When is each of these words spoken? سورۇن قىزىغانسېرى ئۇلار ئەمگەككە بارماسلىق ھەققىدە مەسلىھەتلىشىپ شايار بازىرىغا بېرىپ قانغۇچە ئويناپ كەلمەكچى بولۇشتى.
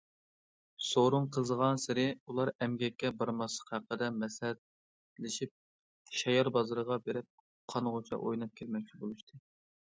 سورۇن 0.85 1.27
قىزىغانسېرى 1.35 2.05
ئۇلار 2.31 2.51
ئەمگەككە 2.65 3.11
بارماسلىق 3.19 3.69
ھەققىدە 3.75 4.09
مەسلىھەتلىشىپ 4.23 6.19
شايار 6.23 6.53
بازىرىغا 6.59 7.01
بېرىپ 7.09 7.31
قانغۇچە 7.75 8.23
ئويناپ 8.25 8.55
كەلمەكچى 8.63 9.03
بولۇشتى. 9.07 9.43